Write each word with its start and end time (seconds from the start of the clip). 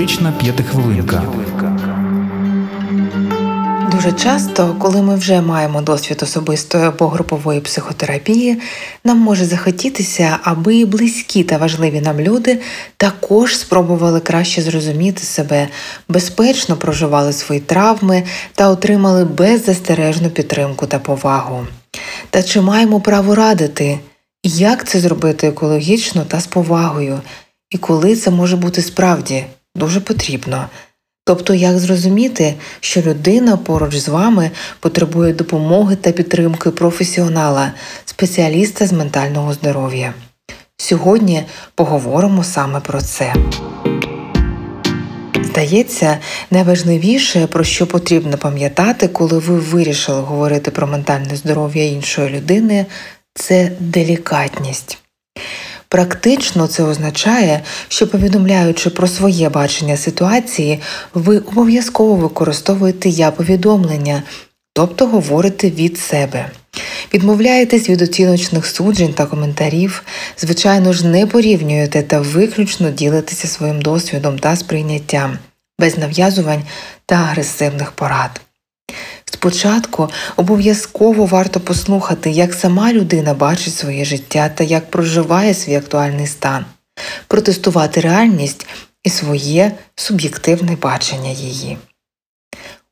Психотерапевтична 0.00 0.32
п'ятихвилинка. 0.32 1.22
Дуже 3.92 4.12
часто, 4.12 4.76
коли 4.78 5.02
ми 5.02 5.16
вже 5.16 5.40
маємо 5.40 5.82
досвід 5.82 6.20
особистої 6.22 6.84
або 6.84 7.08
групової 7.08 7.60
психотерапії, 7.60 8.60
нам 9.04 9.18
може 9.18 9.44
захотітися, 9.44 10.38
аби 10.42 10.84
близькі 10.84 11.44
та 11.44 11.56
важливі 11.56 12.00
нам 12.00 12.20
люди 12.20 12.60
також 12.96 13.58
спробували 13.58 14.20
краще 14.20 14.62
зрозуміти 14.62 15.22
себе, 15.22 15.68
безпечно 16.08 16.76
проживали 16.76 17.32
свої 17.32 17.60
травми 17.60 18.22
та 18.54 18.68
отримали 18.68 19.24
беззастережну 19.24 20.30
підтримку 20.30 20.86
та 20.86 20.98
повагу. 20.98 21.66
Та 22.30 22.42
чи 22.42 22.60
маємо 22.60 23.00
право 23.00 23.34
радити, 23.34 23.98
як 24.44 24.88
це 24.88 25.00
зробити 25.00 25.46
екологічно 25.46 26.24
та 26.24 26.40
з 26.40 26.46
повагою, 26.46 27.20
і 27.70 27.78
коли 27.78 28.16
це 28.16 28.30
може 28.30 28.56
бути 28.56 28.82
справді 28.82 29.44
дуже 29.74 30.00
потрібно? 30.00 30.66
Тобто, 31.24 31.54
як 31.54 31.78
зрозуміти, 31.78 32.54
що 32.80 33.00
людина 33.00 33.56
поруч 33.56 33.96
з 33.96 34.08
вами 34.08 34.50
потребує 34.80 35.32
допомоги 35.32 35.96
та 35.96 36.12
підтримки 36.12 36.70
професіонала, 36.70 37.72
спеціаліста 38.04 38.86
з 38.86 38.92
ментального 38.92 39.52
здоров'я. 39.52 40.14
Сьогодні 40.76 41.42
поговоримо 41.74 42.44
саме 42.44 42.80
про 42.80 43.00
це. 43.00 43.34
Здається, 45.44 46.18
найважливіше, 46.50 47.46
про 47.46 47.64
що 47.64 47.86
потрібно 47.86 48.38
пам'ятати, 48.38 49.08
коли 49.08 49.38
ви 49.38 49.58
вирішили 49.58 50.20
говорити 50.20 50.70
про 50.70 50.86
ментальне 50.86 51.36
здоров'я 51.36 51.84
іншої 51.84 52.28
людини, 52.28 52.86
це 53.34 53.72
делікатність. 53.80 54.98
Практично 55.90 56.66
це 56.66 56.82
означає, 56.82 57.62
що 57.88 58.10
повідомляючи 58.10 58.90
про 58.90 59.06
своє 59.06 59.48
бачення 59.48 59.96
ситуації, 59.96 60.80
ви 61.14 61.38
обов'язково 61.38 62.16
використовуєте 62.16 63.08
я 63.08 63.30
повідомлення, 63.30 64.22
тобто 64.72 65.06
говорите 65.06 65.70
від 65.70 65.98
себе. 65.98 66.50
Відмовляєтесь 67.14 67.88
від 67.88 68.02
оціночних 68.02 68.66
суджень 68.66 69.12
та 69.12 69.26
коментарів, 69.26 70.02
звичайно 70.38 70.92
ж, 70.92 71.06
не 71.06 71.26
порівнюєте 71.26 72.02
та 72.02 72.20
виключно 72.20 72.90
ділитеся 72.90 73.48
своїм 73.48 73.82
досвідом 73.82 74.38
та 74.38 74.56
сприйняттям, 74.56 75.38
без 75.80 75.98
нав'язувань 75.98 76.62
та 77.06 77.14
агресивних 77.14 77.92
порад. 77.92 78.40
Спочатку 79.30 80.10
обов'язково 80.36 81.26
варто 81.26 81.60
послухати, 81.60 82.30
як 82.30 82.54
сама 82.54 82.92
людина 82.92 83.34
бачить 83.34 83.74
своє 83.74 84.04
життя 84.04 84.48
та 84.48 84.64
як 84.64 84.90
проживає 84.90 85.54
свій 85.54 85.74
актуальний 85.74 86.26
стан, 86.26 86.64
протестувати 87.26 88.00
реальність 88.00 88.66
і 89.04 89.10
своє 89.10 89.72
суб'єктивне 89.96 90.76
бачення 90.76 91.30
її. 91.30 91.78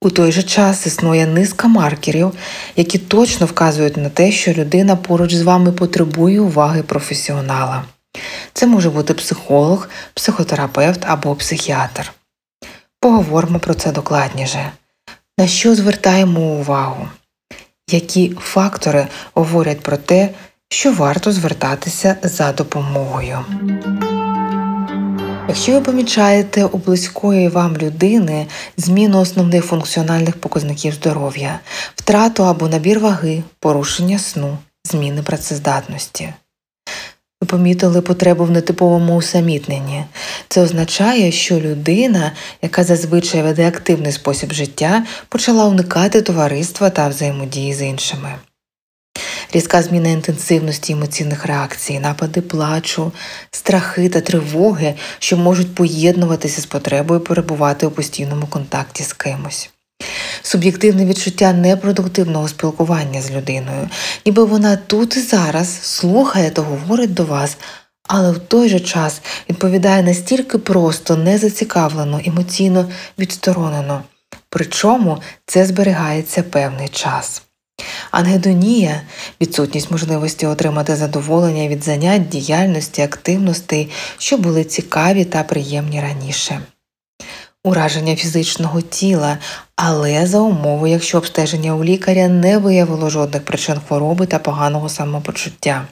У 0.00 0.10
той 0.10 0.32
же 0.32 0.42
час 0.42 0.86
існує 0.86 1.26
низка 1.26 1.68
маркерів, 1.68 2.32
які 2.76 2.98
точно 2.98 3.46
вказують 3.46 3.96
на 3.96 4.08
те, 4.08 4.32
що 4.32 4.52
людина 4.52 4.96
поруч 4.96 5.34
з 5.34 5.42
вами 5.42 5.72
потребує 5.72 6.40
уваги 6.40 6.82
професіонала. 6.82 7.84
Це 8.52 8.66
може 8.66 8.90
бути 8.90 9.14
психолог, 9.14 9.88
психотерапевт 10.14 11.00
або 11.06 11.34
психіатр. 11.34 12.12
Поговоримо 13.00 13.58
про 13.58 13.74
це 13.74 13.92
докладніше. 13.92 14.72
На 15.42 15.48
що 15.48 15.74
звертаємо 15.74 16.40
увагу? 16.40 17.08
Які 17.90 18.36
фактори 18.40 19.06
говорять 19.34 19.80
про 19.80 19.96
те, 19.96 20.30
що 20.68 20.92
варто 20.92 21.32
звертатися 21.32 22.16
за 22.22 22.52
допомогою? 22.52 23.38
Якщо 25.48 25.72
ви 25.72 25.80
помічаєте 25.80 26.64
у 26.64 26.78
близької 26.78 27.48
вам 27.48 27.76
людини 27.76 28.46
зміну 28.76 29.20
основних 29.20 29.64
функціональних 29.64 30.36
показників 30.36 30.94
здоров'я, 30.94 31.60
втрату 31.94 32.44
або 32.44 32.68
набір 32.68 33.00
ваги, 33.00 33.42
порушення 33.60 34.18
сну, 34.18 34.58
зміни 34.84 35.22
працездатності, 35.22 36.34
ви 37.42 37.46
помітили 37.46 38.00
потребу 38.00 38.44
в 38.44 38.50
нетиповому 38.50 39.16
усамітненні. 39.16 40.04
Це 40.48 40.62
означає, 40.62 41.32
що 41.32 41.60
людина, 41.60 42.32
яка 42.62 42.84
зазвичай 42.84 43.42
веде 43.42 43.68
активний 43.68 44.12
спосіб 44.12 44.52
життя, 44.52 45.04
почала 45.28 45.64
уникати 45.64 46.22
товариства 46.22 46.90
та 46.90 47.08
взаємодії 47.08 47.74
з 47.74 47.82
іншими. 47.82 48.34
Різка 49.52 49.82
зміна 49.82 50.08
інтенсивності 50.08 50.92
емоційних 50.92 51.46
реакцій, 51.46 51.98
напади 51.98 52.40
плачу, 52.40 53.12
страхи 53.50 54.08
та 54.08 54.20
тривоги, 54.20 54.94
що 55.18 55.36
можуть 55.36 55.74
поєднуватися 55.74 56.60
з 56.60 56.66
потребою 56.66 57.20
перебувати 57.20 57.86
у 57.86 57.90
постійному 57.90 58.46
контакті 58.46 59.02
з 59.02 59.12
кимось 59.12 59.70
суб'єктивне 60.42 61.06
відчуття 61.06 61.52
непродуктивного 61.52 62.48
спілкування 62.48 63.22
з 63.22 63.30
людиною, 63.30 63.88
ніби 64.26 64.44
вона 64.44 64.76
тут 64.76 65.16
і 65.16 65.20
зараз 65.20 65.82
слухає 65.82 66.50
та 66.50 66.62
говорить 66.62 67.14
до 67.14 67.24
вас, 67.24 67.56
але 68.08 68.32
в 68.32 68.38
той 68.38 68.68
же 68.68 68.80
час 68.80 69.20
відповідає 69.50 70.02
настільки 70.02 70.58
просто, 70.58 71.16
незацікавлено, 71.16 72.20
емоційно 72.26 72.88
відсторонено. 73.18 74.02
Причому 74.48 75.18
це 75.46 75.66
зберігається 75.66 76.42
певний 76.42 76.88
час. 76.88 77.42
Ангедонія 78.10 79.02
відсутність 79.40 79.90
можливості 79.90 80.46
отримати 80.46 80.96
задоволення 80.96 81.68
від 81.68 81.84
занять, 81.84 82.28
діяльності, 82.28 83.02
активностей, 83.02 83.90
що 84.18 84.38
були 84.38 84.64
цікаві 84.64 85.24
та 85.24 85.42
приємні 85.42 86.00
раніше 86.00 86.60
ураження 87.64 88.16
фізичного 88.16 88.80
тіла, 88.80 89.38
але 89.76 90.26
за 90.26 90.40
умови, 90.40 90.90
якщо 90.90 91.18
обстеження 91.18 91.74
у 91.74 91.84
лікаря 91.84 92.28
не 92.28 92.58
виявило 92.58 93.10
жодних 93.10 93.44
причин 93.44 93.80
хвороби 93.88 94.26
та 94.26 94.38
поганого 94.38 94.88
самопочуття. 94.88 95.86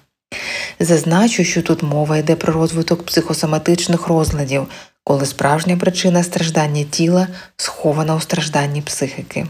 Зазначу, 0.80 1.44
що 1.44 1.62
тут 1.62 1.82
мова 1.82 2.16
йде 2.16 2.36
про 2.36 2.53
розвиток 2.53 3.06
психосоматичних 3.06 4.06
розладів, 4.06 4.66
коли 5.04 5.26
справжня 5.26 5.76
причина 5.76 6.22
страждання 6.22 6.84
тіла 6.84 7.28
схована 7.56 8.14
у 8.16 8.20
стражданні 8.20 8.82
психіки, 8.82 9.47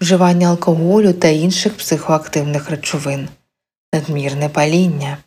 вживання 0.00 0.48
алкоголю 0.48 1.12
та 1.12 1.28
інших 1.28 1.76
психоактивних 1.76 2.70
речовин, 2.70 3.28
надмірне 3.94 4.48
паління, 4.48 5.18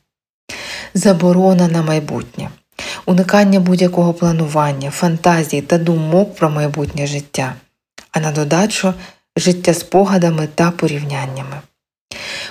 заборона 0.94 1.68
на 1.68 1.82
майбутнє 1.82 2.50
уникання 3.06 3.60
будь-якого 3.60 4.14
планування, 4.14 4.90
фантазій 4.90 5.62
та 5.62 5.78
думок 5.78 6.36
про 6.36 6.50
майбутнє 6.50 7.08
життя, 7.08 7.54
а 8.12 8.20
на 8.20 8.32
додачу 8.32 8.94
життя 9.38 9.74
спогадами 9.74 10.48
та 10.56 10.72
порівняннями. 10.72 11.62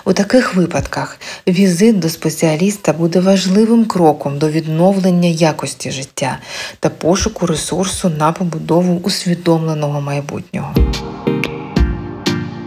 У 0.04 0.12
таких 0.12 0.54
випадках 0.54 1.18
візит 1.48 1.98
до 1.98 2.08
спеціаліста 2.08 2.92
буде 2.92 3.20
важливим 3.20 3.84
кроком 3.84 4.38
до 4.38 4.48
відновлення 4.48 5.28
якості 5.28 5.90
життя 5.90 6.38
та 6.80 6.90
пошуку 6.90 7.46
ресурсу 7.46 8.08
на 8.08 8.32
побудову 8.32 9.00
усвідомленого 9.04 10.00
майбутнього. 10.00 10.74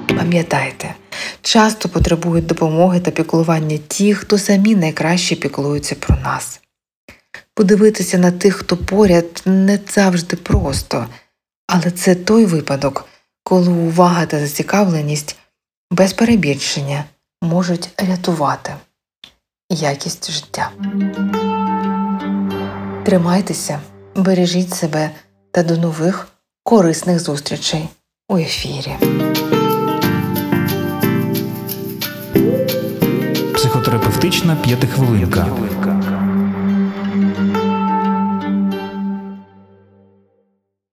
Пам'ятайте, 0.08 0.96
часто 1.42 1.90
потребують 1.90 2.46
допомоги 2.46 3.00
та 3.00 3.12
піклування 3.12 3.78
ті, 3.88 4.14
хто 4.14 4.38
самі 4.38 4.76
найкраще 4.76 5.36
піклуються 5.36 5.96
про 5.96 6.16
нас. 6.24 6.60
Подивитися 7.58 8.18
на 8.18 8.32
тих, 8.32 8.56
хто 8.56 8.78
поряд, 8.78 9.42
не 9.46 9.80
завжди 9.90 10.36
просто, 10.36 11.06
але 11.68 11.92
це 11.92 12.16
той 12.16 12.46
випадок, 12.46 13.06
коли 13.44 13.70
увага 13.70 14.26
та 14.26 14.40
зацікавленість 14.40 15.36
без 15.92 16.14
перебільшення 16.14 17.04
можуть 17.42 17.90
рятувати 17.98 18.74
якість 19.70 20.32
життя. 20.32 20.72
Тримайтеся, 23.06 23.80
бережіть 24.16 24.74
себе 24.74 25.10
та 25.52 25.64
до 25.64 25.78
нових 25.78 26.28
корисних 26.64 27.20
зустрічей 27.20 27.90
у 28.30 28.38
ефірі. 28.38 28.96
Психотерапевтична 33.56 34.56
п'ятихвилинка. 34.56 35.48